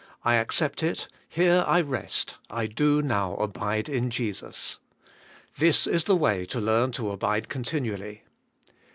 [0.25, 4.79] I accept it; here I rest; I do now abide in Jesus.'
[5.59, 8.23] This is the way to learn to abide continually.